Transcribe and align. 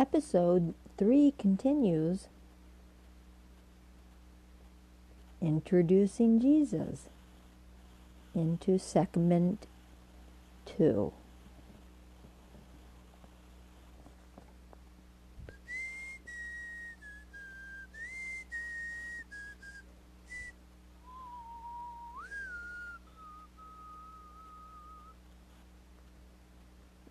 Episode 0.00 0.72
3 0.96 1.34
continues 1.38 2.28
Introducing 5.42 6.40
Jesus 6.40 7.10
into 8.34 8.78
segment 8.78 9.66
2. 10.64 11.12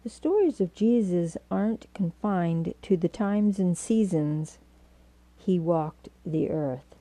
The 0.04 0.10
stories 0.10 0.62
of 0.62 0.74
Jesus 0.74 1.36
aren't 1.52 1.94
confined 1.94 2.74
to 2.84 2.96
the 2.96 3.10
times 3.10 3.60
and 3.60 3.78
seasons 3.78 4.58
he 5.38 5.60
walked 5.60 6.08
the 6.26 6.50
earth. 6.50 6.96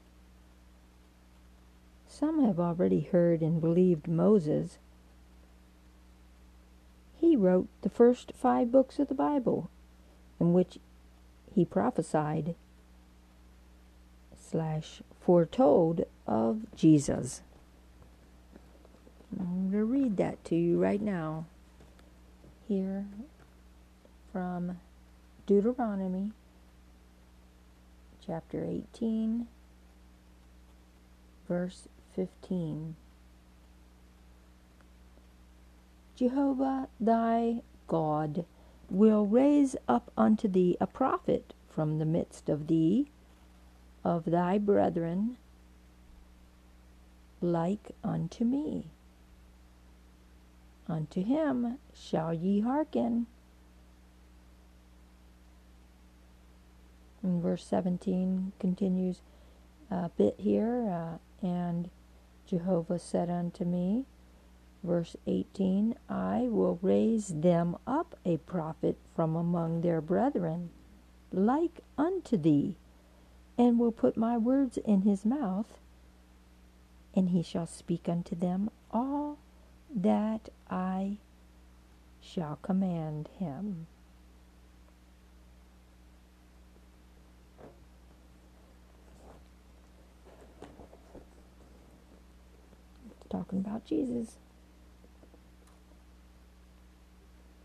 Some 2.09 2.45
have 2.45 2.59
already 2.59 3.01
heard 3.01 3.41
and 3.41 3.61
believed 3.61 4.09
Moses. 4.09 4.79
He 7.21 7.37
wrote 7.37 7.69
the 7.83 7.89
first 7.89 8.33
five 8.35 8.73
books 8.73 8.99
of 8.99 9.07
the 9.07 9.15
Bible, 9.15 9.71
in 10.41 10.53
which 10.53 10.79
he 11.55 11.65
prophesied 11.65 12.57
slash 14.37 15.03
foretold 15.21 16.05
of 16.27 16.67
Jesus. 16.75 17.43
I'm 19.39 19.71
going 19.71 19.73
to 19.73 19.85
read 19.85 20.17
that 20.17 20.45
to 20.47 20.57
you 20.57 20.81
right 20.81 21.01
now 21.01 21.45
here 22.69 23.07
from 24.31 24.79
Deuteronomy 25.47 26.33
chapter 28.25 28.63
18, 28.63 29.47
verse 31.49 31.89
15. 32.15 32.95
Jehovah 36.15 36.89
thy 37.01 37.63
God 37.87 38.45
will 38.91 39.25
raise 39.25 39.75
up 39.89 40.11
unto 40.15 40.47
thee 40.47 40.77
a 40.79 40.87
prophet 40.87 41.55
from 41.71 41.99
the 41.99 42.05
midst 42.05 42.51
of 42.51 42.67
thee, 42.67 43.07
of 44.05 44.27
thy 44.27 44.59
brethren, 44.59 45.39
like 47.41 47.93
unto 48.05 48.45
me. 48.45 48.89
Unto 50.89 51.23
him 51.23 51.79
shall 51.93 52.33
ye 52.33 52.61
hearken. 52.61 53.27
And 57.23 57.43
verse 57.43 57.65
17 57.67 58.53
continues 58.59 59.21
a 59.91 60.09
bit 60.11 60.37
here, 60.39 60.89
uh, 60.89 61.47
and 61.47 61.91
Jehovah 62.47 62.99
said 62.99 63.29
unto 63.29 63.65
me, 63.65 64.07
verse 64.83 65.17
18, 65.27 65.95
I 66.09 66.49
will 66.49 66.79
raise 66.81 67.29
them 67.29 67.77
up 67.87 68.19
a 68.25 68.39
prophet 68.39 68.97
from 69.15 69.37
among 69.37 69.81
their 69.81 70.01
brethren, 70.01 70.71
like 71.33 71.81
unto 71.99 72.37
thee, 72.37 72.77
and 73.59 73.79
will 73.79 73.93
put 73.93 74.17
my 74.17 74.39
words 74.39 74.79
in 74.79 75.03
his 75.03 75.27
mouth, 75.27 75.79
and 77.15 77.31
he 77.31 77.43
shall 77.43 77.67
speak 77.67 78.09
unto 78.09 78.35
them 78.35 78.71
all 78.91 79.39
that 79.95 80.49
I 80.71 81.19
shall 82.21 82.59
command 82.63 83.29
him. 83.39 83.87
talking 93.31 93.59
about 93.59 93.85
Jesus. 93.85 94.39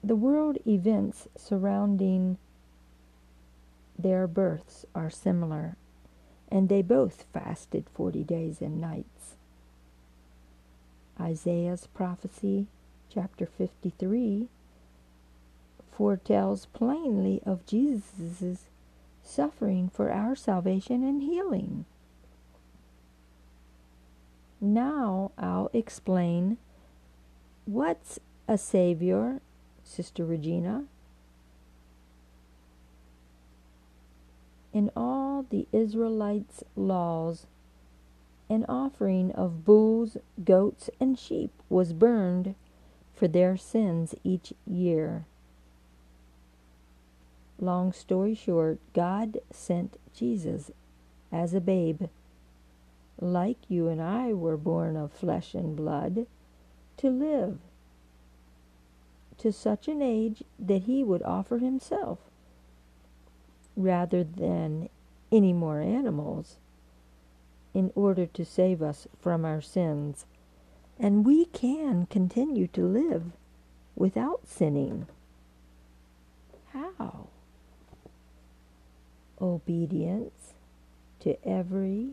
The 0.03 0.15
world 0.15 0.57
events 0.67 1.29
surrounding 1.37 2.37
their 3.97 4.27
births 4.27 4.85
are 4.93 5.09
similar, 5.09 5.77
and 6.49 6.67
they 6.67 6.81
both 6.81 7.25
fasted 7.31 7.85
40 7.93 8.23
days 8.23 8.61
and 8.61 8.81
nights. 8.81 9.37
Isaiah's 11.23 11.87
prophecy, 11.87 12.67
chapter 13.09 13.45
53, 13.45 14.49
foretells 15.89 16.65
plainly 16.73 17.41
of 17.45 17.65
Jesus' 17.65 18.65
suffering 19.23 19.89
for 19.89 20.11
our 20.11 20.35
salvation 20.35 21.01
and 21.01 21.23
healing. 21.23 21.85
Now 24.59 25.31
I'll 25.37 25.69
explain 25.71 26.57
what's 27.65 28.19
a 28.47 28.57
Savior, 28.57 29.39
Sister 29.85 30.25
Regina. 30.25 30.85
In 34.73 34.91
all 34.95 35.45
the 35.49 35.67
Israelites' 35.71 36.63
laws, 36.75 37.45
an 38.49 38.65
offering 38.67 39.31
of 39.31 39.65
bulls, 39.65 40.17
goats, 40.43 40.89
and 40.99 41.17
sheep 41.17 41.51
was 41.69 41.93
burned 41.93 42.55
for 43.13 43.27
their 43.27 43.57
sins 43.57 44.13
each 44.23 44.53
year. 44.65 45.25
Long 47.59 47.93
story 47.93 48.35
short, 48.35 48.79
God 48.93 49.37
sent 49.51 49.97
Jesus 50.13 50.71
as 51.31 51.53
a 51.53 51.61
babe, 51.61 52.03
like 53.19 53.57
you 53.69 53.87
and 53.87 54.01
I 54.01 54.33
were 54.33 54.57
born 54.57 54.97
of 54.97 55.11
flesh 55.11 55.53
and 55.53 55.75
blood, 55.75 56.27
to 56.97 57.09
live 57.09 57.59
to 59.37 59.51
such 59.51 59.87
an 59.87 60.01
age 60.01 60.43
that 60.59 60.83
he 60.83 61.03
would 61.03 61.23
offer 61.23 61.57
himself 61.57 62.19
rather 63.75 64.23
than 64.23 64.89
any 65.31 65.53
more 65.53 65.81
animals 65.81 66.57
in 67.73 67.91
order 67.95 68.25
to 68.25 68.45
save 68.45 68.81
us 68.81 69.07
from 69.19 69.45
our 69.45 69.61
sins. 69.61 70.25
And 70.99 71.25
we 71.25 71.45
can 71.45 72.05
continue 72.05 72.67
to 72.67 72.85
live 72.85 73.31
without 73.95 74.47
sinning. 74.47 75.07
How? 76.71 77.27
Obedience 79.41 80.53
to 81.19 81.35
every, 81.47 82.11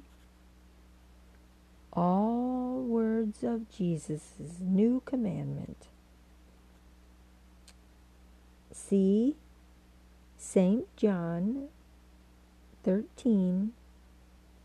all 1.92 2.82
words 2.82 3.42
of 3.42 3.70
Jesus' 3.70 4.34
new 4.60 5.02
commandment. 5.04 5.88
See 8.72 9.36
St. 10.38 10.86
John 10.96 11.68
13 12.82 13.72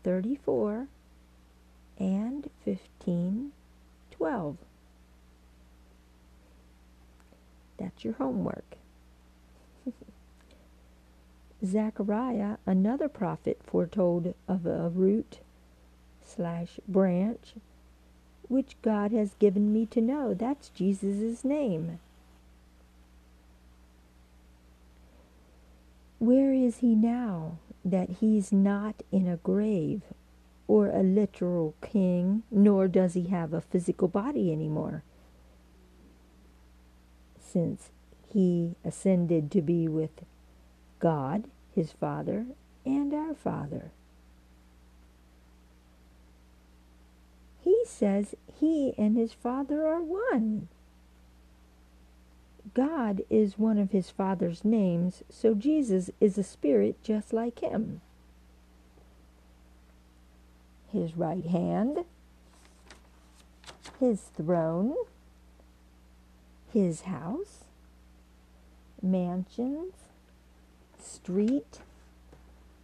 34 0.06 0.86
and 1.98 2.48
15 2.64 3.50
12. 4.12 4.56
That's 7.76 8.04
your 8.04 8.14
homework. 8.14 8.76
Zechariah, 11.64 12.58
another 12.66 13.08
prophet, 13.08 13.58
foretold 13.64 14.32
of 14.46 14.64
a 14.64 14.90
root 14.90 15.40
slash 16.24 16.78
branch 16.86 17.54
which 18.46 18.76
God 18.82 19.10
has 19.10 19.34
given 19.40 19.72
me 19.72 19.86
to 19.86 20.00
know. 20.00 20.34
That's 20.34 20.68
Jesus' 20.68 21.44
name. 21.44 21.98
Where 26.20 26.52
is 26.52 26.76
he 26.76 26.94
now? 26.94 27.58
That 27.86 28.10
he's 28.20 28.52
not 28.52 29.02
in 29.12 29.28
a 29.28 29.36
grave 29.36 30.02
or 30.66 30.88
a 30.88 31.02
literal 31.02 31.74
king, 31.80 32.42
nor 32.50 32.88
does 32.88 33.14
he 33.14 33.28
have 33.28 33.52
a 33.52 33.60
physical 33.60 34.08
body 34.08 34.52
anymore, 34.52 35.04
since 37.40 37.90
he 38.28 38.74
ascended 38.84 39.50
to 39.52 39.62
be 39.62 39.86
with 39.86 40.24
God, 40.98 41.44
his 41.74 41.92
Father, 41.92 42.46
and 42.84 43.14
our 43.14 43.34
Father. 43.34 43.92
He 47.62 47.84
says 47.86 48.34
he 48.52 48.94
and 48.98 49.16
his 49.16 49.32
Father 49.32 49.86
are 49.86 50.02
one. 50.02 50.68
God 52.76 53.22
is 53.30 53.58
one 53.58 53.78
of 53.78 53.92
his 53.92 54.10
Father's 54.10 54.62
names, 54.62 55.22
so 55.30 55.54
Jesus 55.54 56.10
is 56.20 56.36
a 56.36 56.42
spirit 56.42 57.02
just 57.02 57.32
like 57.32 57.60
him. 57.60 58.02
His 60.92 61.16
right 61.16 61.46
hand, 61.46 62.04
his 63.98 64.20
throne, 64.36 64.94
his 66.70 67.02
house, 67.02 67.64
mansions, 69.00 69.94
street 71.02 71.78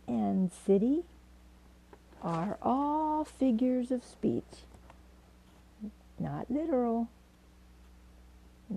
and 0.09 0.50
city 0.50 1.03
are 2.23 2.56
all 2.62 3.25
figures 3.27 3.91
of 3.91 4.03
speech. 4.03 4.65
Not 6.19 6.50
literal. 6.50 7.09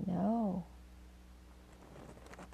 No. 0.06 0.64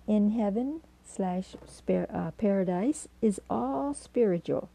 In 0.06 0.32
heaven 0.32 0.81
slash 1.04 1.54
uh, 1.88 2.31
paradise 2.32 3.08
is 3.20 3.40
all 3.49 3.94
spiritual. 3.94 4.69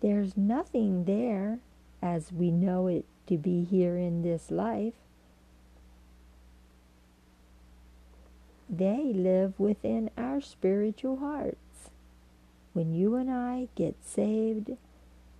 There's 0.00 0.36
nothing 0.36 1.04
there 1.04 1.60
as 2.02 2.32
we 2.32 2.50
know 2.50 2.86
it 2.86 3.06
to 3.26 3.38
be 3.38 3.64
here 3.64 3.96
in 3.96 4.22
this 4.22 4.50
life. 4.50 4.94
They 8.68 9.12
live 9.14 9.58
within 9.58 10.10
our 10.18 10.40
spiritual 10.40 11.18
hearts. 11.18 11.90
When 12.72 12.92
you 12.92 13.14
and 13.14 13.30
I 13.30 13.68
get 13.76 13.94
saved 14.04 14.72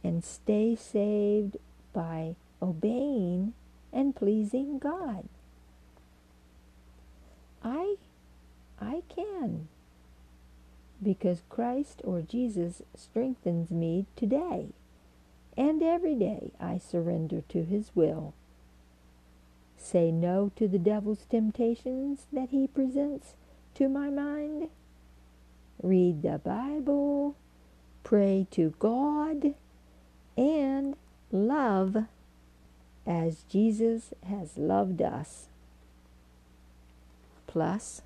and 0.03 0.25
stay 0.25 0.77
saved 0.77 1.57
by 1.93 2.37
obeying 2.63 3.55
and 3.93 4.15
pleasing 4.15 4.79
God. 4.79 5.29
I 7.65 7.97
I 8.81 9.03
can 9.09 9.69
because 11.03 11.43
Christ 11.49 12.01
or 12.05 12.23
Jesus 12.23 12.83
strengthens 12.95 13.71
me 13.71 14.07
today. 14.17 14.69
And 15.57 15.83
every 15.83 16.15
day 16.15 16.51
I 16.59 16.79
surrender 16.79 17.43
to 17.49 17.65
his 17.65 17.91
will. 17.95 18.35
Say 19.77 20.11
no 20.11 20.51
to 20.57 20.67
the 20.67 20.79
devil's 20.79 21.27
temptations 21.27 22.27
that 22.33 22.49
he 22.51 22.67
presents 22.67 23.35
to 23.75 23.89
my 23.89 24.09
mind. 24.09 24.69
Read 25.83 26.23
the 26.23 26.39
Bible, 26.39 27.37
pray 28.03 28.47
to 28.53 28.75
God, 28.79 29.55
and 30.37 30.97
love 31.31 32.05
as 33.07 33.45
Jesus 33.49 34.15
has 34.27 34.57
loved 34.57 35.03
us. 35.03 35.49
Plus, 37.55 38.03